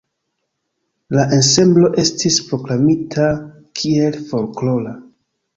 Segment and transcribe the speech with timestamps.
[1.17, 3.29] La ensemblo estis proklamita
[3.81, 4.99] kiel folklora.